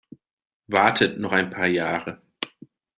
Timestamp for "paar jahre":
1.51-2.23